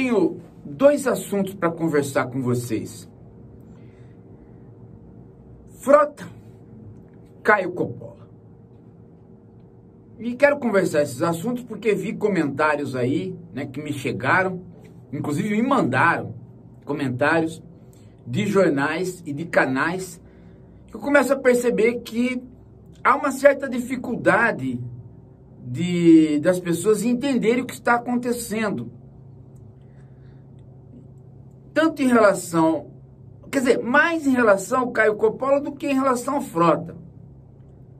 [0.00, 3.06] Tenho dois assuntos para conversar com vocês.
[5.78, 6.26] Frota,
[7.42, 8.26] Caio Coppola.
[10.18, 14.62] E quero conversar esses assuntos porque vi comentários aí, né, que me chegaram,
[15.12, 16.34] inclusive me mandaram
[16.86, 17.62] comentários
[18.26, 20.18] de jornais e de canais
[20.94, 22.42] eu começo a perceber que
[23.04, 24.80] há uma certa dificuldade
[25.62, 28.98] de, das pessoas entenderem o que está acontecendo
[31.72, 32.90] tanto em relação,
[33.50, 36.96] quer dizer, mais em relação ao Caio Coppola do que em relação ao Frota.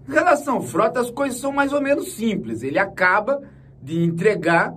[0.08, 2.62] Em relação ao Frota, as coisas são mais ou menos simples.
[2.62, 3.40] Ele acaba
[3.82, 4.74] de entregar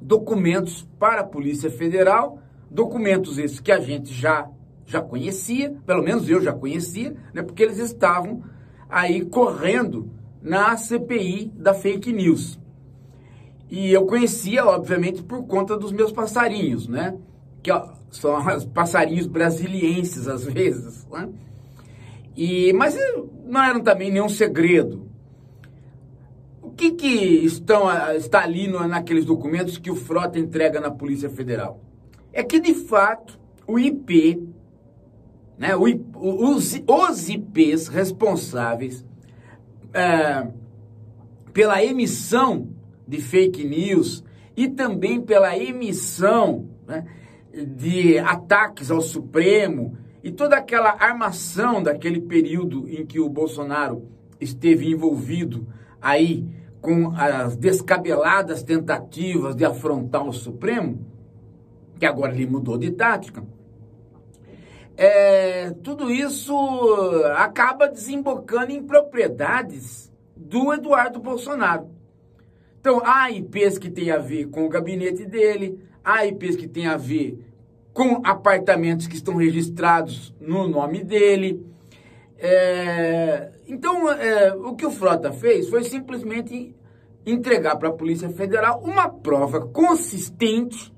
[0.00, 2.38] documentos para a Polícia Federal,
[2.70, 4.48] documentos esses que a gente já
[4.84, 8.42] já conhecia, pelo menos eu já conhecia, né, porque eles estavam
[8.90, 10.10] aí correndo
[10.42, 12.58] na CPI da fake news.
[13.70, 17.16] E eu conhecia, obviamente, por conta dos meus passarinhos, né?
[17.62, 21.28] Que ó, são os passarinhos brasilienses às vezes, né?
[22.36, 22.96] E, mas
[23.44, 25.08] não eram também nenhum segredo.
[26.62, 27.06] O que, que
[27.44, 31.80] estão, está ali no, naqueles documentos que o Frota entrega na Polícia Federal?
[32.32, 34.42] É que, de fato, o IP,
[35.58, 39.04] né, o, os, os IPs responsáveis
[39.92, 40.48] é,
[41.52, 42.68] pela emissão
[43.06, 44.24] de fake news
[44.56, 47.04] e também pela emissão né,
[47.52, 54.08] de ataques ao Supremo e toda aquela armação daquele período em que o Bolsonaro
[54.40, 55.66] esteve envolvido
[56.00, 56.46] aí
[56.80, 61.06] com as descabeladas tentativas de afrontar o Supremo,
[61.98, 63.44] que agora ele mudou de tática,
[64.96, 66.54] é, tudo isso
[67.36, 71.90] acaba desembocando em propriedades do Eduardo Bolsonaro.
[72.80, 76.86] Então, há IPs que têm a ver com o gabinete dele, há IPs que têm
[76.86, 77.38] a ver
[77.92, 81.66] com apartamentos que estão registrados no nome dele.
[82.38, 86.74] É, então, é, o que o Frota fez foi simplesmente
[87.24, 90.92] entregar para a Polícia Federal uma prova consistente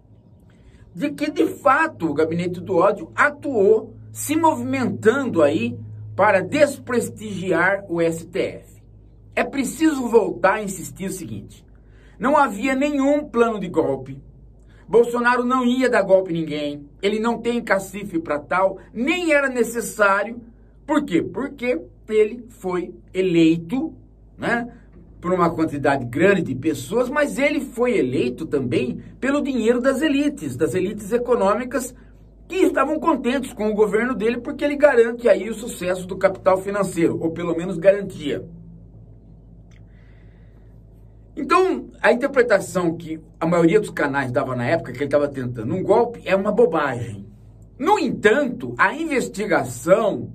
[0.94, 5.76] de que, de fato, o Gabinete do Ódio atuou se movimentando aí
[6.14, 8.82] para desprestigiar o STF.
[9.34, 11.66] É preciso voltar a insistir o seguinte:
[12.18, 14.22] não havia nenhum plano de golpe,
[14.88, 19.48] Bolsonaro não ia dar golpe em ninguém, ele não tem cacife para tal, nem era
[19.48, 20.40] necessário.
[20.86, 21.22] Por quê?
[21.22, 23.94] Porque ele foi eleito,
[24.36, 24.68] né?
[25.20, 30.54] Por uma quantidade grande de pessoas, mas ele foi eleito também pelo dinheiro das elites,
[30.54, 31.94] das elites econômicas
[32.46, 36.58] que estavam contentes com o governo dele porque ele garante aí o sucesso do capital
[36.58, 38.44] financeiro, ou pelo menos garantia.
[41.36, 45.74] Então, a interpretação que a maioria dos canais dava na época, que ele estava tentando
[45.74, 47.26] um golpe, é uma bobagem.
[47.78, 50.32] No entanto, a investigação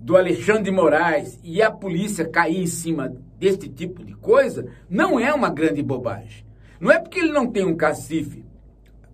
[0.00, 5.18] do Alexandre de Moraes e a polícia cair em cima deste tipo de coisa não
[5.18, 6.44] é uma grande bobagem.
[6.80, 8.44] Não é porque ele não tem um cacife uh,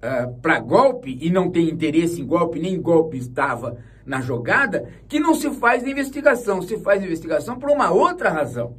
[0.00, 3.76] ah, para golpe e não tem interesse em golpe, nem golpe estava
[4.06, 6.62] na jogada, que não se faz investigação.
[6.62, 8.74] Se faz investigação por uma outra razão.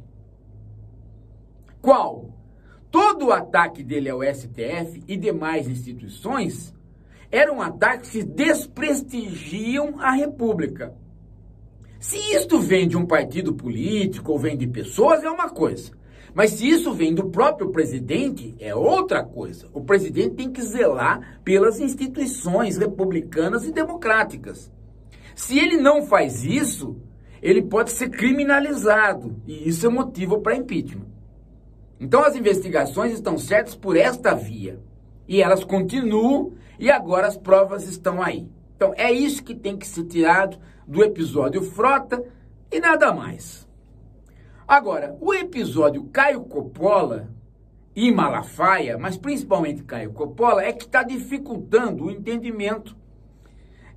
[1.80, 2.34] Qual?
[2.90, 6.74] Todo o ataque dele ao STF e demais instituições
[7.30, 10.94] eram ataques que desprestigiam a República.
[12.00, 15.92] Se isto vem de um partido político ou vem de pessoas, é uma coisa.
[16.34, 19.68] Mas se isso vem do próprio presidente, é outra coisa.
[19.72, 24.72] O presidente tem que zelar pelas instituições republicanas e democráticas.
[25.34, 26.96] Se ele não faz isso,
[27.42, 29.36] ele pode ser criminalizado.
[29.46, 31.09] E isso é motivo para impeachment.
[32.00, 34.80] Então as investigações estão certas por esta via.
[35.28, 38.48] E elas continuam e agora as provas estão aí.
[38.74, 42.24] Então é isso que tem que ser tirado do episódio Frota
[42.72, 43.68] e nada mais.
[44.66, 47.28] Agora, o episódio Caio Coppola
[47.94, 52.96] e Malafaia, mas principalmente Caio Coppola, é que está dificultando o entendimento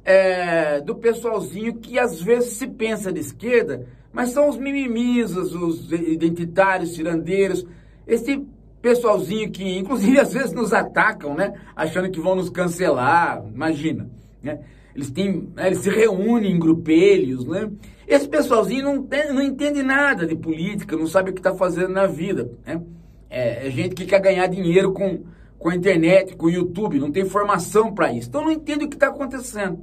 [0.03, 5.91] é, do pessoalzinho que às vezes se pensa de esquerda, mas são os mimimisas, os
[5.91, 7.65] identitários, tirandeiros,
[8.07, 8.45] esse
[8.81, 11.53] pessoalzinho que, inclusive, às vezes nos atacam, né?
[11.75, 14.09] Achando que vão nos cancelar, imagina,
[14.41, 14.59] né?
[14.94, 15.67] Eles, têm, né?
[15.67, 17.71] eles se reúnem em grupelhos, né?
[18.07, 21.89] Esse pessoalzinho não, tem, não entende nada de política, não sabe o que está fazendo
[21.89, 22.81] na vida, né?
[23.29, 25.23] É, é, gente que quer ganhar dinheiro com,
[25.57, 28.29] com a internet, com o YouTube, não tem formação para isso.
[28.29, 29.79] Então não entende o que está acontecendo.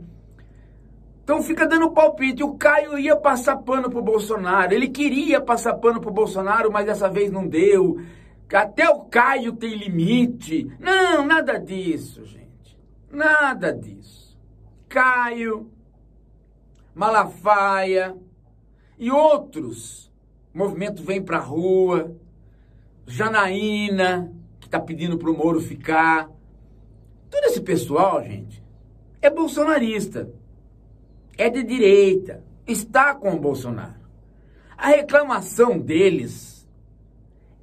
[1.30, 2.42] Então fica dando palpite.
[2.42, 4.74] O Caio ia passar pano pro Bolsonaro.
[4.74, 8.00] Ele queria passar pano pro Bolsonaro, mas dessa vez não deu.
[8.52, 10.68] até o Caio tem limite.
[10.80, 12.76] Não, nada disso, gente.
[13.12, 14.36] Nada disso.
[14.88, 15.70] Caio,
[16.92, 18.16] Malafaia
[18.98, 20.10] e outros.
[20.52, 22.12] O movimento vem pra rua.
[23.06, 26.28] Janaína, que está pedindo pro Moro ficar.
[27.30, 28.60] Todo esse pessoal, gente,
[29.22, 30.39] é bolsonarista.
[31.40, 32.44] É de direita.
[32.66, 33.94] Está com o Bolsonaro.
[34.76, 36.68] A reclamação deles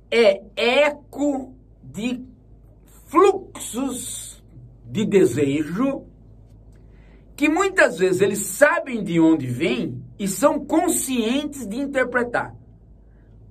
[0.10, 1.54] é eco
[1.84, 2.26] de
[3.06, 4.44] fluxos
[4.84, 6.08] de desejo
[7.36, 12.56] que muitas vezes eles sabem de onde vem e são conscientes de interpretar.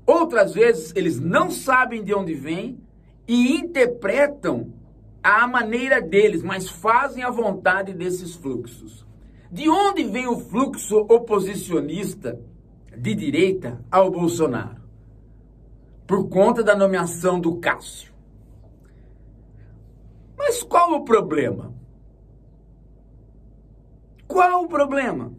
[0.05, 2.81] Outras vezes eles não sabem de onde vem
[3.29, 4.73] e interpretam
[5.23, 9.07] a maneira deles, mas fazem a vontade desses fluxos.
[9.57, 12.39] De onde vem o fluxo oposicionista
[12.95, 14.83] de direita ao Bolsonaro?
[16.07, 18.13] Por conta da nomeação do Cássio.
[20.37, 21.73] Mas qual o problema?
[24.29, 25.33] Qual o problema?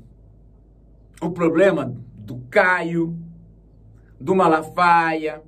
[1.21, 3.15] O problema do Caio,
[4.19, 5.43] do Malafaia,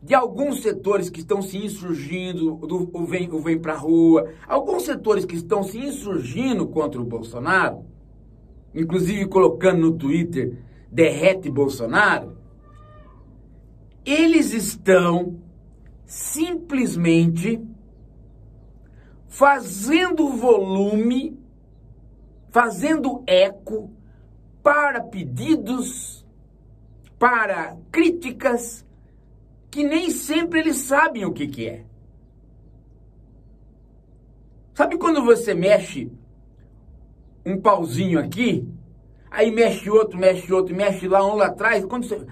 [0.00, 4.32] de alguns setores que estão se insurgindo, do, o vem, o vem para a rua,
[4.46, 7.95] alguns setores que estão se insurgindo contra o Bolsonaro,
[8.76, 10.58] inclusive colocando no Twitter,
[10.92, 12.36] derrete Bolsonaro,
[14.04, 15.40] eles estão
[16.04, 17.60] simplesmente
[19.26, 21.40] fazendo volume,
[22.50, 23.90] fazendo eco
[24.62, 26.24] para pedidos,
[27.18, 28.86] para críticas,
[29.70, 31.84] que nem sempre eles sabem o que, que é.
[34.74, 36.12] Sabe quando você mexe
[37.46, 38.68] um pauzinho aqui,
[39.30, 42.26] aí mexe outro, mexe outro, mexe lá um lá atrás, quando, você,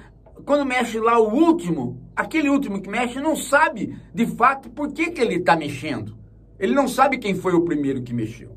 [0.44, 5.12] quando mexe lá o último, aquele último que mexe não sabe de fato por que,
[5.12, 6.16] que ele está mexendo.
[6.58, 8.50] Ele não sabe quem foi o primeiro que mexeu.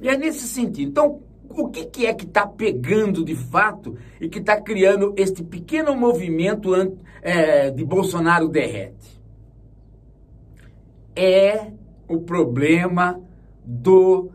[0.00, 0.90] E é nesse sentido.
[0.90, 5.42] Então, o que, que é que está pegando de fato e que está criando este
[5.42, 6.74] pequeno movimento
[7.22, 9.20] é, de Bolsonaro derrete?
[11.14, 11.70] É
[12.08, 13.20] o problema
[13.64, 14.30] do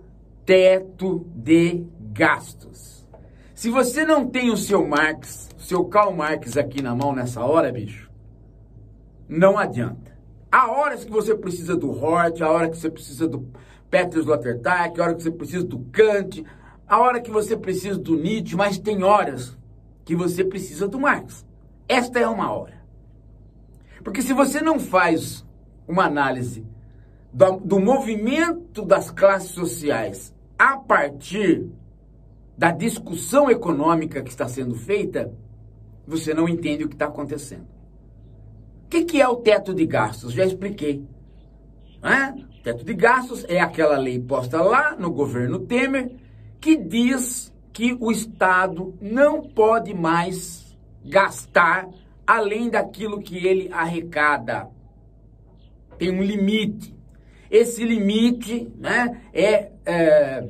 [0.48, 3.06] teto de gastos.
[3.54, 7.44] Se você não tem o seu Marx, o seu Karl Marx aqui na mão nessa
[7.44, 8.10] hora, bicho,
[9.28, 10.18] não adianta.
[10.50, 13.46] Há horas que você precisa do Hort, há hora que você precisa do
[13.90, 16.46] Petrus Lottertag, há hora que você precisa do Kant,
[16.88, 19.58] a hora que você precisa do Nietzsche, mas tem horas
[20.06, 21.46] que você precisa do Marx.
[21.90, 22.82] Esta é uma hora.
[24.02, 25.46] Porque se você não faz
[25.86, 26.66] uma análise
[27.34, 31.70] do, do movimento das classes sociais a partir
[32.58, 35.32] da discussão econômica que está sendo feita,
[36.08, 37.68] você não entende o que está acontecendo.
[38.86, 40.34] O que, que, é o teto de gastos?
[40.34, 41.06] Já expliquei.
[42.02, 42.32] É?
[42.32, 46.16] O teto de gastos é aquela lei posta lá no governo Temer
[46.60, 50.76] que diz que o Estado não pode mais
[51.06, 51.88] gastar
[52.26, 54.68] além daquilo que ele arrecada.
[55.98, 56.97] Tem um limite.
[57.50, 60.50] Esse limite né, é, é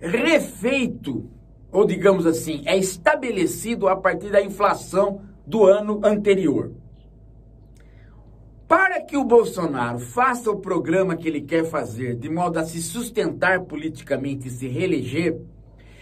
[0.00, 1.28] refeito,
[1.70, 6.72] ou digamos assim, é estabelecido a partir da inflação do ano anterior.
[8.66, 12.82] Para que o Bolsonaro faça o programa que ele quer fazer, de modo a se
[12.82, 15.40] sustentar politicamente e se reeleger,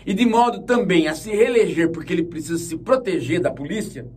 [0.04, 4.09] e de modo também a se reeleger porque ele precisa se proteger da polícia,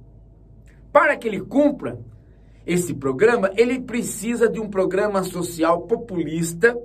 [0.91, 1.99] para que ele cumpra
[2.71, 6.77] esse programa, ele precisa de um programa social populista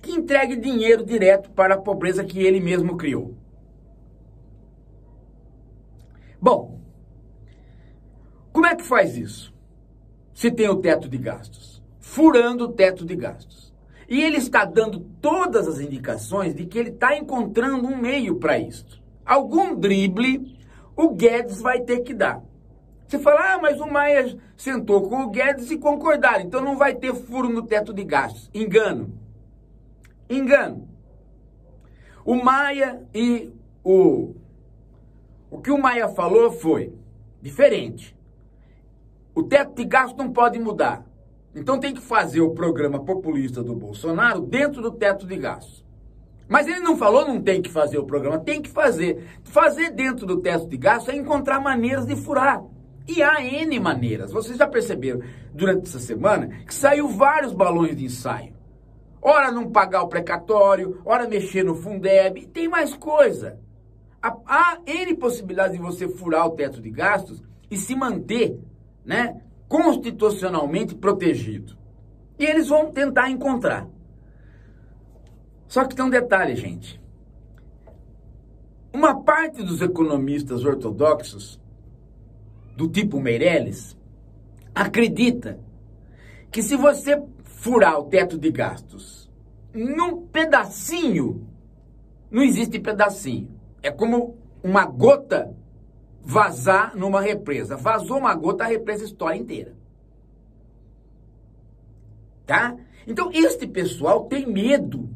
[0.00, 3.34] que entregue dinheiro direto para a pobreza que ele mesmo criou.
[6.40, 6.80] Bom,
[8.52, 9.52] como é que faz isso?
[10.38, 13.74] se tem o teto de gastos, furando o teto de gastos.
[14.08, 18.56] E ele está dando todas as indicações de que ele está encontrando um meio para
[18.56, 19.02] isso.
[19.26, 20.56] Algum drible
[20.94, 22.40] o Guedes vai ter que dar.
[23.08, 26.94] Você fala, ah, mas o Maia sentou com o Guedes e concordaram, então não vai
[26.94, 28.50] ter furo no teto de gastos.
[28.52, 29.14] Engano.
[30.28, 30.86] Engano.
[32.22, 33.50] O Maia e
[33.82, 34.34] o.
[35.50, 36.92] O que o Maia falou foi
[37.40, 38.14] diferente.
[39.34, 41.06] O teto de gasto não pode mudar.
[41.54, 45.82] Então tem que fazer o programa populista do Bolsonaro dentro do teto de gastos.
[46.46, 49.26] Mas ele não falou não tem que fazer o programa, tem que fazer.
[49.44, 52.62] Fazer dentro do teto de gastos é encontrar maneiras de furar.
[53.08, 54.30] E há N maneiras.
[54.30, 55.22] Vocês já perceberam
[55.54, 58.52] durante essa semana que saiu vários balões de ensaio.
[59.20, 63.58] Ora não pagar o precatório, ora mexer no Fundeb, tem mais coisa.
[64.22, 68.60] Há N possibilidades de você furar o teto de gastos e se manter
[69.04, 71.76] né, constitucionalmente protegido.
[72.38, 73.88] E eles vão tentar encontrar.
[75.66, 77.00] Só que tem um detalhe, gente.
[78.92, 81.60] Uma parte dos economistas ortodoxos,
[82.78, 83.98] do tipo Meirelles,
[84.72, 85.58] acredita
[86.48, 89.28] que se você furar o teto de gastos
[89.74, 91.44] num pedacinho,
[92.30, 93.50] não existe pedacinho.
[93.82, 95.52] É como uma gota
[96.22, 97.76] vazar numa represa.
[97.76, 99.74] Vazou uma gota, a represa estoura inteira.
[102.46, 102.76] Tá?
[103.08, 105.10] Então, este pessoal tem medo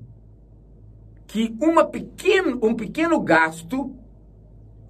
[1.29, 3.95] que uma pequeno, um pequeno gasto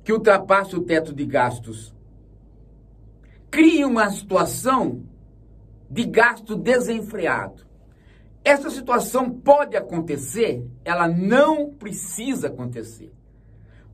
[0.03, 1.95] que ultrapasse o teto de gastos
[3.53, 5.03] crie uma situação
[5.91, 7.67] de gasto desenfreado.
[8.43, 13.13] Essa situação pode acontecer, ela não precisa acontecer.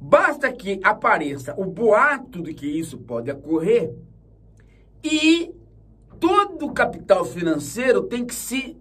[0.00, 3.92] Basta que apareça o boato de que isso pode ocorrer
[5.02, 5.52] e
[6.20, 8.76] todo o capital financeiro tem que se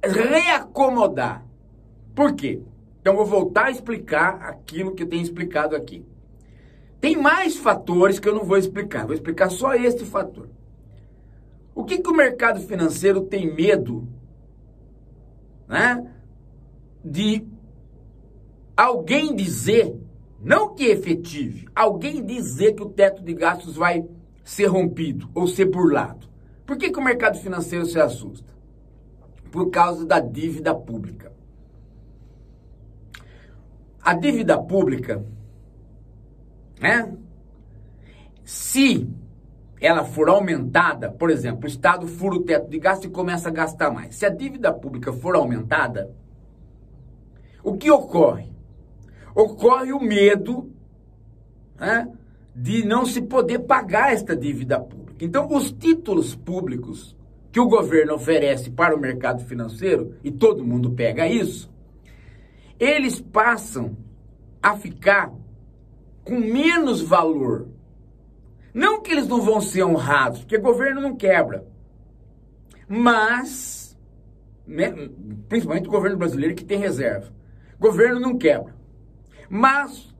[0.00, 1.44] reacomodar.
[2.14, 2.62] Por quê?
[3.00, 6.06] Então vou voltar a explicar aquilo que eu tenho explicado aqui.
[7.00, 10.48] Tem mais fatores que eu não vou explicar, vou explicar só este fator.
[11.74, 14.08] O que, que o mercado financeiro tem medo
[15.68, 16.10] né,
[17.04, 17.46] de
[18.76, 19.96] alguém dizer
[20.40, 24.08] não que efetive, alguém dizer que o teto de gastos vai
[24.44, 26.28] ser rompido ou ser burlado.
[26.64, 28.52] Por que, que o mercado financeiro se assusta?
[29.50, 31.32] Por causa da dívida pública.
[34.00, 35.24] A dívida pública,
[36.80, 37.12] né?
[38.44, 39.08] Se
[39.80, 43.52] ela for aumentada, por exemplo, o Estado fura o teto de gasto e começa a
[43.52, 44.16] gastar mais.
[44.16, 46.10] Se a dívida pública for aumentada,
[47.62, 48.48] o que ocorre?
[49.40, 50.72] ocorre o medo
[51.78, 52.08] né,
[52.54, 55.24] de não se poder pagar esta dívida pública.
[55.24, 57.16] Então, os títulos públicos
[57.52, 61.72] que o governo oferece para o mercado financeiro, e todo mundo pega isso,
[62.78, 63.96] eles passam
[64.62, 65.32] a ficar
[66.28, 67.68] com menos valor.
[68.74, 71.66] Não que eles não vão ser honrados, porque governo não quebra.
[72.86, 73.98] Mas,
[74.66, 74.92] né,
[75.48, 77.32] principalmente o governo brasileiro que tem reserva.
[77.80, 78.76] Governo não quebra.
[79.48, 80.14] Mas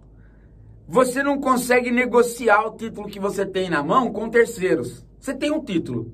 [0.86, 5.04] você não consegue negociar o título que você tem na mão com terceiros.
[5.20, 6.10] Você tem um título.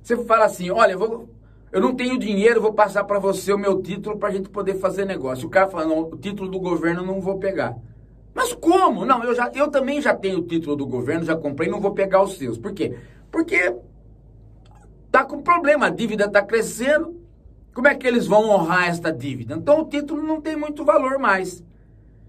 [0.00, 1.28] Você fala assim: olha, eu, vou,
[1.72, 4.76] eu não tenho dinheiro, vou passar para você o meu título para a gente poder
[4.76, 5.48] fazer negócio.
[5.48, 7.76] O cara fala: não, o título do governo não vou pegar.
[8.36, 9.06] Mas como?
[9.06, 11.92] Não, eu, já, eu também já tenho o título do governo, já comprei, não vou
[11.92, 12.58] pegar os seus.
[12.58, 12.94] Por quê?
[13.30, 13.74] Porque
[15.10, 17.18] tá com problema, a dívida está crescendo.
[17.72, 19.54] Como é que eles vão honrar esta dívida?
[19.54, 21.64] Então o título não tem muito valor mais.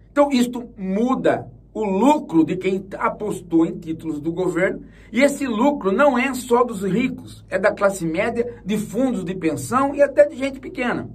[0.10, 4.84] Então, isto muda o lucro de quem apostou em títulos do governo.
[5.12, 9.36] E esse lucro não é só dos ricos, é da classe média, de fundos de
[9.36, 11.10] pensão e até de gente pequena.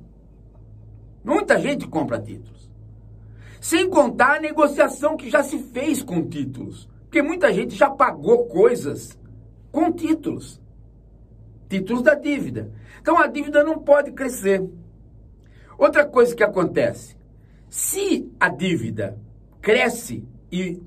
[1.25, 2.62] Muita gente compra títulos.
[3.63, 6.89] Sem contar a negociação que já se fez com títulos.
[7.05, 9.17] Porque muita gente já pagou coisas
[9.71, 10.61] com títulos.
[11.69, 12.73] Títulos da dívida.
[13.01, 14.69] Então a dívida não pode crescer.
[15.79, 17.17] Outra coisa que acontece
[17.71, 19.17] se a dívida
[19.61, 20.83] cresce e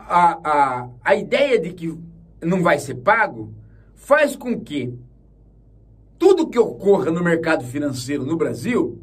[0.00, 1.96] a, a, a ideia de que
[2.42, 3.54] não vai ser pago
[3.94, 4.98] faz com que
[6.18, 9.00] tudo que ocorra no mercado financeiro no Brasil,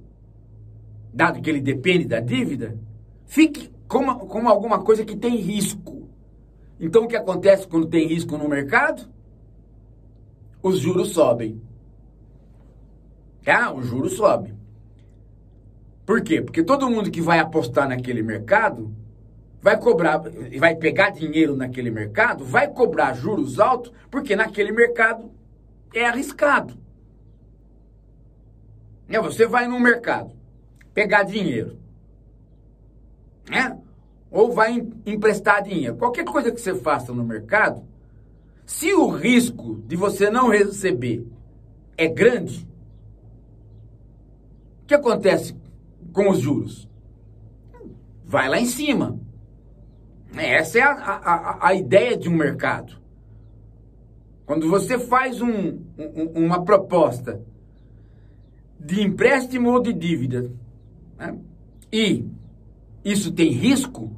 [1.16, 2.78] dado que ele depende da dívida,
[3.26, 6.10] fique como, como alguma coisa que tem risco.
[6.78, 9.08] Então o que acontece quando tem risco no mercado?
[10.62, 11.62] Os juros sobem.
[13.48, 14.54] Ah, o juro sobe.
[16.06, 16.42] Por quê?
[16.42, 18.94] Porque todo mundo que vai apostar naquele mercado
[19.62, 20.22] vai cobrar,
[20.60, 25.32] vai pegar dinheiro naquele mercado, vai cobrar juros altos, porque naquele mercado
[25.94, 26.74] é arriscado.
[29.08, 30.45] É, você vai no mercado
[30.96, 31.78] pegar dinheiro,
[33.50, 33.78] né?
[34.32, 35.98] Ou vai emprestar dinheiro.
[35.98, 37.84] Qualquer coisa que você faça no mercado,
[38.66, 41.28] se o risco de você não receber
[41.98, 42.68] é grande,
[44.84, 45.56] o que acontece
[46.14, 46.90] com os juros?
[48.24, 49.20] Vai lá em cima.
[50.36, 52.96] Essa é a, a, a ideia de um mercado.
[54.46, 57.42] Quando você faz um, um, uma proposta
[58.80, 60.52] de empréstimo ou de dívida
[61.18, 61.38] né,
[61.92, 62.26] e
[63.04, 64.12] isso tem risco,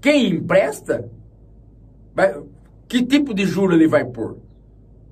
[0.00, 1.10] quem empresta,
[2.14, 2.42] vai,
[2.86, 4.38] que tipo de juro ele vai pôr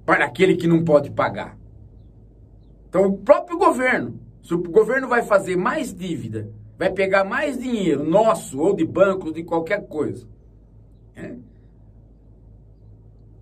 [0.04, 1.58] para aquele que não pode pagar?
[2.88, 8.08] Então, o próprio governo se o governo vai fazer mais dívida, vai pegar mais dinheiro
[8.08, 10.24] nosso ou de bancos, de qualquer coisa,
[11.16, 11.36] né?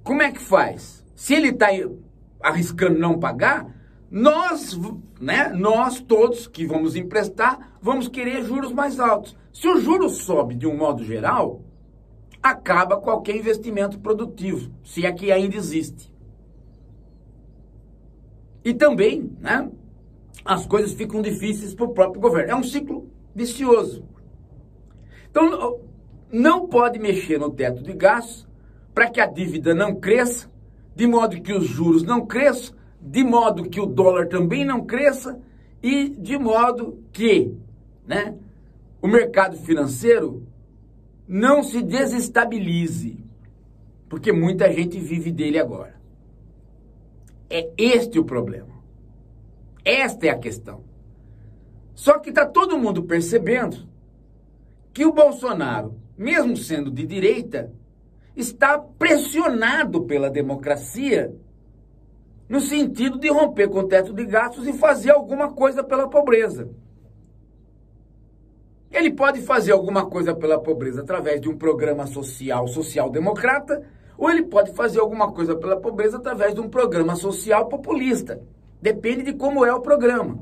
[0.03, 1.05] como é que faz?
[1.15, 1.67] Se ele está
[2.41, 3.71] arriscando não pagar,
[4.11, 4.79] nós,
[5.21, 9.37] né, nós todos que vamos emprestar, vamos querer juros mais altos.
[9.53, 11.63] Se o juro sobe de um modo geral,
[12.43, 16.13] acaba qualquer investimento produtivo, se é que ainda existe.
[18.65, 19.71] E também, né,
[20.45, 22.53] as coisas ficam difíceis para o próprio governo.
[22.53, 24.05] É um ciclo vicioso.
[25.31, 25.81] Então,
[26.31, 28.47] não pode mexer no teto de gastos
[28.95, 30.51] para que a dívida não cresça,
[30.95, 35.39] de modo que os juros não cresçam, de modo que o dólar também não cresça
[35.83, 37.55] e de modo que
[38.07, 38.35] né,
[39.03, 40.43] o mercado financeiro
[41.29, 43.23] não se desestabilize,
[44.09, 46.01] porque muita gente vive dele agora.
[47.51, 48.75] É este o problema.
[49.85, 50.83] Esta é a questão.
[51.95, 53.87] Só que está todo mundo percebendo
[54.95, 57.71] que o Bolsonaro, mesmo sendo de direita,
[58.35, 61.35] está pressionado pela democracia
[62.55, 66.71] no sentido de romper com o teto de gastos e fazer alguma coisa pela pobreza.
[68.93, 73.85] Ele pode fazer alguma coisa pela pobreza através de um programa social social-democrata,
[74.17, 78.41] ou ele pode fazer alguma coisa pela pobreza através de um programa social populista.
[78.81, 80.39] Depende de como é o programa.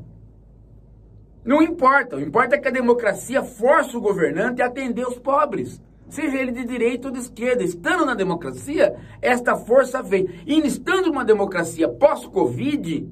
[1.43, 5.81] Não importa, o importa é que a democracia força o governante a atender os pobres,
[6.13, 7.65] seja ele de direita ou de esquerda.
[7.65, 10.29] Estando na democracia, esta força vem.
[10.47, 13.09] E estando uma democracia pós-Covid,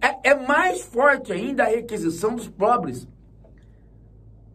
[0.00, 3.08] é, é mais forte ainda a requisição dos pobres.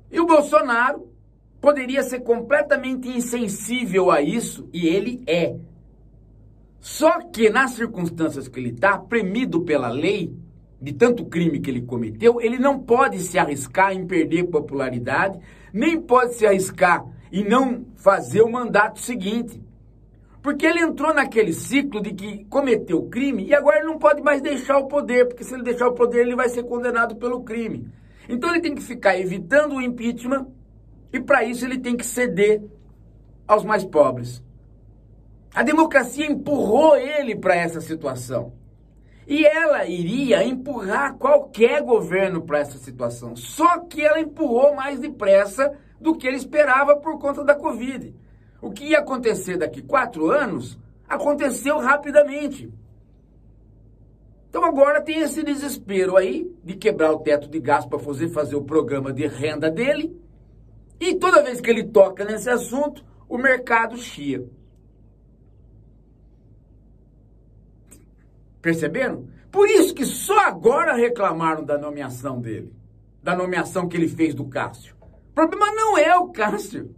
[0.09, 1.09] E o Bolsonaro
[1.59, 5.57] poderia ser completamente insensível a isso, e ele é.
[6.79, 10.33] Só que nas circunstâncias que ele está, premido pela lei,
[10.81, 15.37] de tanto crime que ele cometeu, ele não pode se arriscar em perder popularidade,
[15.73, 19.59] nem pode se arriscar em não fazer o mandato seguinte.
[20.39, 24.39] Porque ele entrou naquele ciclo de que cometeu crime e agora ele não pode mais
[24.39, 27.91] deixar o poder, porque se ele deixar o poder, ele vai ser condenado pelo crime.
[28.29, 30.45] Então ele tem que ficar evitando o impeachment
[31.11, 32.61] e para isso ele tem que ceder
[33.47, 34.43] aos mais pobres.
[35.55, 38.53] A democracia empurrou ele para essa situação.
[39.27, 43.35] E ela iria empurrar qualquer governo para essa situação.
[43.35, 45.71] Só que ela empurrou mais depressa
[46.03, 48.13] do que ele esperava por conta da Covid.
[48.61, 52.71] O que ia acontecer daqui quatro anos aconteceu rapidamente.
[54.49, 58.55] Então agora tem esse desespero aí de quebrar o teto de gasto para fazer, fazer
[58.55, 60.15] o programa de renda dele.
[60.99, 64.45] E toda vez que ele toca nesse assunto, o mercado chia.
[68.61, 69.27] Perceberam?
[69.51, 72.71] Por isso que só agora reclamaram da nomeação dele,
[73.21, 74.92] da nomeação que ele fez do Cássio.
[75.33, 76.95] O problema não é o Cássio.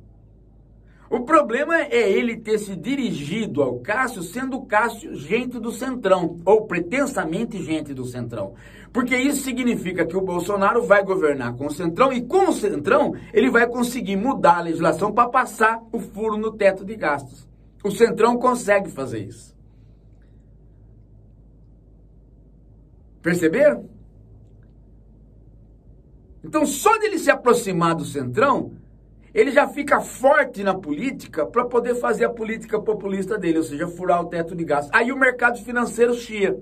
[1.10, 6.42] O problema é ele ter se dirigido ao Cássio sendo o Cássio gente do Centrão,
[6.44, 8.54] ou pretensamente gente do Centrão.
[8.92, 13.16] Porque isso significa que o Bolsonaro vai governar com o Centrão e com o Centrão
[13.34, 17.48] ele vai conseguir mudar a legislação para passar o furo no teto de gastos.
[17.82, 19.56] O Centrão consegue fazer isso.
[23.22, 23.95] Perceberam?
[26.46, 28.74] Então, só dele se aproximar do Centrão,
[29.34, 33.88] ele já fica forte na política para poder fazer a política populista dele, ou seja,
[33.88, 34.92] furar o teto de gastos.
[34.94, 36.58] Aí o mercado financeiro chia.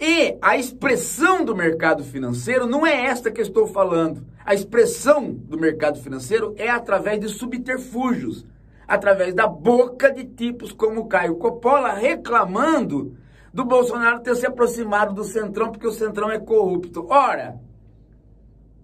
[0.00, 4.26] E a expressão do mercado financeiro não é esta que eu estou falando.
[4.44, 8.46] A expressão do mercado financeiro é através de subterfúgios,
[8.88, 13.14] através da boca de tipos como Caio Coppola reclamando
[13.52, 17.06] do Bolsonaro ter se aproximado do Centrão porque o Centrão é corrupto.
[17.08, 17.58] Ora,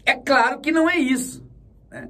[0.05, 1.45] é claro que não é isso.
[1.91, 2.09] Né?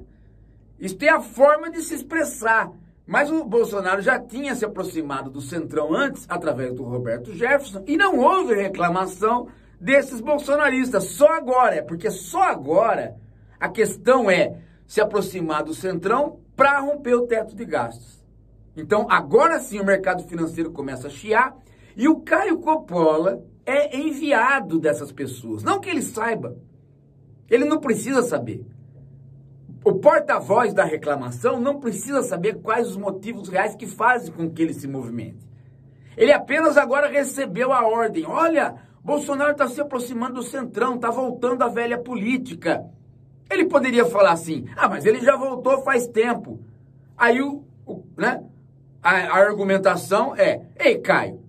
[0.79, 2.71] Isso tem a forma de se expressar.
[3.05, 7.97] Mas o Bolsonaro já tinha se aproximado do Centrão antes, através do Roberto Jefferson, e
[7.97, 9.47] não houve reclamação
[9.79, 11.03] desses bolsonaristas.
[11.05, 13.17] Só agora, é porque só agora
[13.59, 18.23] a questão é se aproximar do Centrão para romper o teto de gastos.
[18.75, 21.55] Então, agora sim o mercado financeiro começa a chiar
[21.95, 25.63] e o Caio Coppola é enviado dessas pessoas.
[25.63, 26.57] Não que ele saiba,
[27.53, 28.65] ele não precisa saber.
[29.85, 34.61] O porta-voz da reclamação não precisa saber quais os motivos reais que fazem com que
[34.61, 35.47] ele se movimente.
[36.17, 38.25] Ele apenas agora recebeu a ordem.
[38.25, 42.83] Olha, Bolsonaro está se aproximando do centrão, está voltando à velha política.
[43.51, 46.59] Ele poderia falar assim: ah, mas ele já voltou faz tempo.
[47.15, 48.43] Aí o, o né,
[49.01, 51.43] a, a argumentação é: ei, Caio,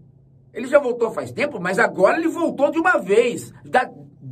[0.53, 3.53] ele já voltou faz tempo, mas agora ele voltou de uma vez.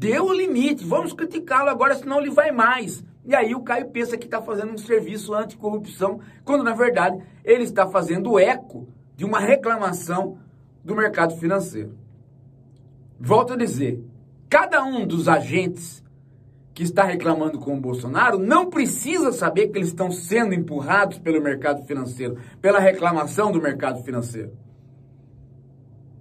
[0.02, 3.04] Deu o limite, vamos criticá-lo agora, senão ele vai mais.
[3.24, 7.62] E aí o Caio pensa que está fazendo um serviço anticorrupção, quando na verdade ele
[7.62, 10.38] está fazendo eco de uma reclamação
[10.84, 11.96] do mercado financeiro.
[13.20, 14.04] Volto a dizer,
[14.50, 16.02] cada um dos agentes
[16.74, 21.40] que está reclamando com o Bolsonaro não precisa saber que eles estão sendo empurrados pelo
[21.40, 24.50] mercado financeiro, pela reclamação do mercado financeiro.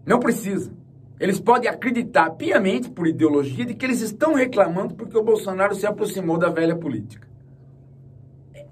[0.05, 0.71] Não precisa.
[1.21, 5.85] Eles podem acreditar piamente, por ideologia, de que eles estão reclamando porque o Bolsonaro se
[5.85, 7.27] aproximou da velha política.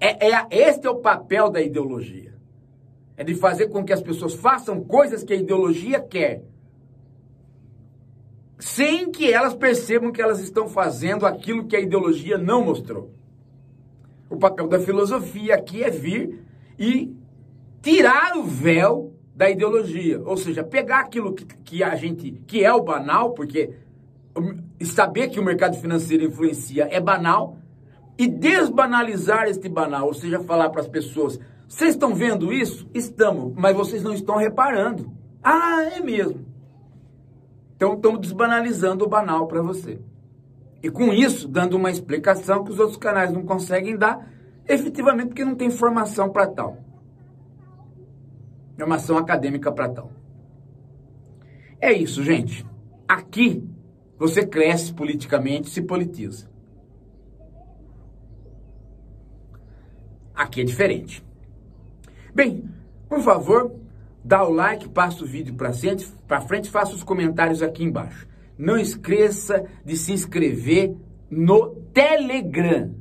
[0.00, 2.34] É, é, este é o papel da ideologia.
[3.16, 6.42] É de fazer com que as pessoas façam coisas que a ideologia quer.
[8.58, 13.14] Sem que elas percebam que elas estão fazendo aquilo que a ideologia não mostrou.
[14.28, 16.44] O papel da filosofia aqui é vir
[16.76, 17.14] e
[17.80, 22.72] tirar o véu da ideologia, ou seja, pegar aquilo que, que a gente que é
[22.72, 23.70] o banal, porque
[24.84, 27.56] saber que o mercado financeiro influencia é banal
[28.18, 32.88] e desbanalizar este banal, ou seja, falar para as pessoas: vocês estão vendo isso?
[32.92, 35.10] Estamos, mas vocês não estão reparando.
[35.42, 36.46] Ah, é mesmo.
[37.76, 39.98] Então estamos desbanalizando o banal para você.
[40.82, 44.30] E com isso, dando uma explicação que os outros canais não conseguem dar,
[44.68, 46.89] efetivamente porque não tem formação para tal
[48.80, 50.10] formação acadêmica para tal.
[51.78, 52.64] É isso, gente.
[53.06, 53.62] Aqui
[54.18, 56.48] você cresce politicamente, se politiza.
[60.34, 61.22] Aqui é diferente.
[62.34, 62.64] Bem,
[63.06, 63.74] por favor,
[64.24, 68.26] dá o like, passa o vídeo para frente, para frente, faça os comentários aqui embaixo.
[68.56, 70.96] Não esqueça de se inscrever
[71.30, 72.94] no Telegram.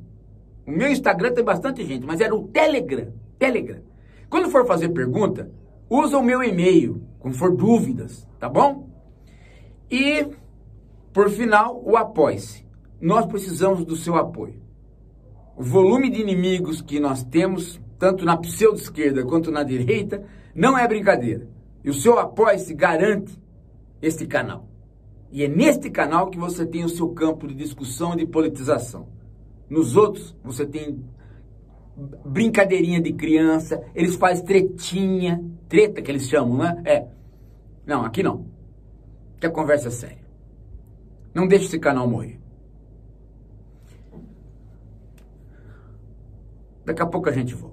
[0.66, 3.14] O meu Instagram tem bastante gente, mas era o Telegram.
[3.38, 3.82] Telegram.
[4.30, 5.50] Quando for fazer pergunta,
[5.90, 8.90] Usa o meu e-mail, quando for dúvidas, tá bom?
[9.90, 10.28] E,
[11.12, 12.64] por final, o apoie-se.
[13.02, 14.62] Nós precisamos do seu apoio.
[15.58, 20.24] O volume de inimigos que nós temos, tanto na pseudo-esquerda quanto na direita,
[20.54, 21.50] não é brincadeira.
[21.84, 23.38] E o seu apoio-se garante
[24.02, 24.68] este canal.
[25.32, 29.08] E é neste canal que você tem o seu campo de discussão e de politização.
[29.70, 31.04] Nos outros, você tem
[32.26, 36.82] brincadeirinha de criança, eles fazem tretinha, treta que eles chamam, né?
[36.84, 37.08] É.
[37.86, 38.46] Não, aqui não.
[39.40, 40.28] Que a conversa é séria.
[41.34, 42.40] Não deixe esse canal morrer.
[46.84, 47.69] Daqui a pouco a gente volta.